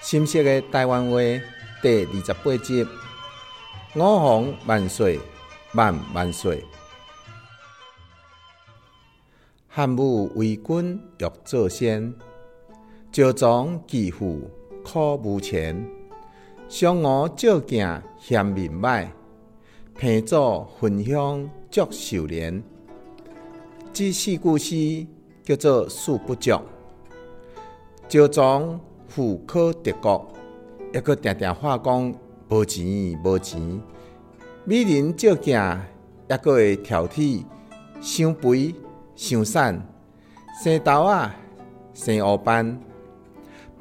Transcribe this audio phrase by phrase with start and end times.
[0.00, 1.18] 新式的台湾话
[1.82, 2.86] 第二十八集，
[3.94, 5.20] 五皇万岁
[5.74, 6.64] 万万岁！
[9.68, 12.14] 汉武为君欲做先，
[13.12, 14.50] 招庄寄付
[14.82, 15.86] 苦无钱。
[16.70, 19.08] 嫦娥照镜嫌面歹，
[19.98, 22.62] 平祖焚香祝寿年。
[23.92, 25.06] 这四句诗
[25.44, 26.62] 叫做四不像。
[28.08, 28.80] 招庄。
[29.10, 30.32] 赴考德国，
[30.94, 32.14] 抑搁定定话讲
[32.48, 32.86] 无钱
[33.24, 33.60] 无钱。
[34.64, 35.58] 美人照镜，
[36.28, 37.42] 抑搁会挑剔，
[38.00, 38.72] 伤肥
[39.16, 39.60] 伤瘦，
[40.62, 41.30] 生痘仔
[41.92, 42.80] 生乌斑。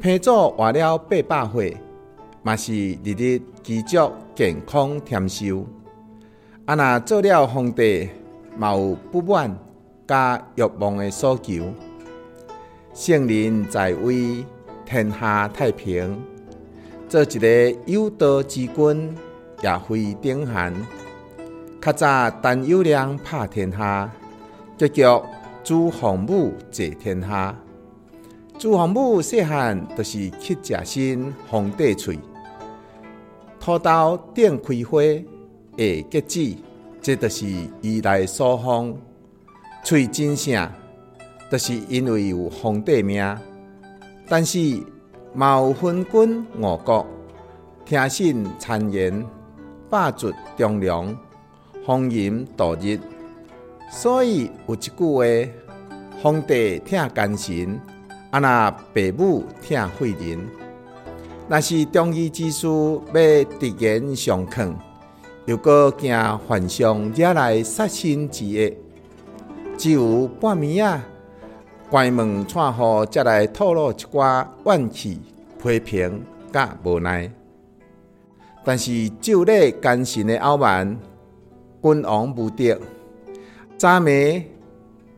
[0.00, 1.76] 平祖活了八百岁，
[2.42, 5.66] 嘛是日日祈祝健康长寿。
[6.64, 8.08] 啊，若做了皇帝，
[8.56, 9.54] 嘛有不满
[10.06, 11.66] 甲欲望的所求。
[12.94, 14.42] 圣人在位。
[14.88, 16.18] 天下太平，
[17.10, 19.14] 做一个有道之君
[19.62, 20.74] 也非等闲。
[21.78, 24.10] 较早陈友谅拍天下，
[24.78, 25.02] 结局
[25.62, 27.54] 朱洪武治天下。
[28.58, 32.18] 朱洪武细汉就是乞食心皇帝喙，
[33.60, 35.26] 土豆顶开花会
[36.10, 36.56] 结籽，
[37.02, 37.44] 这就是
[37.82, 38.96] 伊来所封。
[39.84, 40.66] 喙真圣，
[41.50, 43.22] 就是因为有皇帝命。
[44.28, 44.82] 但是，
[45.32, 47.06] 嘛有昏君误国，
[47.86, 49.24] 听信谗言，
[49.88, 51.16] 罢黜忠良，
[51.86, 53.00] 荒淫度日。
[53.90, 55.24] 所以有一句话：
[56.22, 57.80] 皇帝听奸臣，
[58.30, 60.46] 啊那爸母听废人。
[61.48, 64.76] 若是忠义之士要直言上劝，
[65.46, 65.56] 又
[65.92, 68.76] 惊犯上惹来杀身之祸，
[69.78, 71.02] 只有半暝啊。
[71.90, 75.22] 关门串户，才来透露一寡怨气、
[75.62, 76.22] 批评
[76.52, 77.30] 甲无奈。
[78.62, 80.98] 但是就咧奸臣的傲慢，
[81.82, 82.78] 君王无德，
[83.78, 84.42] 昨暝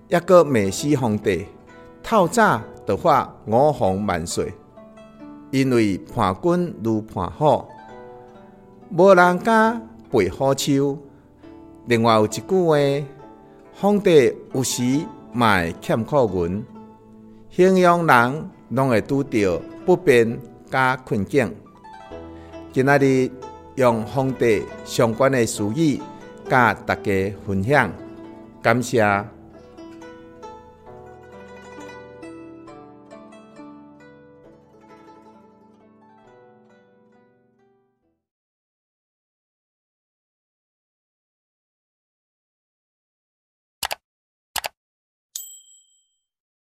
[0.09, 1.45] 抑阁骂死皇帝，
[2.05, 4.53] 透早就发五皇万岁。
[5.51, 7.65] 因为伴君如伴虎，
[8.97, 10.81] 无人敢背虎须。
[11.87, 12.77] 另外有一句话，
[13.75, 15.05] 皇帝有时。
[15.33, 16.65] 卖欠苦银，
[17.51, 20.39] 形容人拢会拄到不便
[20.71, 21.55] 加困境。
[22.73, 23.31] 今仔日
[23.77, 26.01] 用皇帝相关的词语，
[26.49, 27.91] 甲大家分享，
[28.63, 29.05] 感谢。